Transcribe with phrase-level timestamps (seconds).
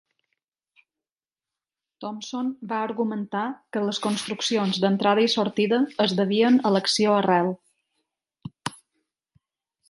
[2.05, 3.43] Thompson va argumentar
[3.77, 7.53] que les construccions "d'entrada i sortida" es devien a l'acció arrel.